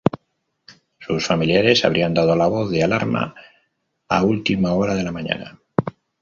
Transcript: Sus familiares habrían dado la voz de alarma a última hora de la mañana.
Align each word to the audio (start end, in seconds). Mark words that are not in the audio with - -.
Sus 0.99 1.27
familiares 1.27 1.85
habrían 1.85 2.15
dado 2.15 2.35
la 2.35 2.47
voz 2.47 2.71
de 2.71 2.81
alarma 2.83 3.35
a 4.09 4.23
última 4.23 4.73
hora 4.73 4.95
de 4.95 5.03
la 5.03 5.11
mañana. 5.11 5.61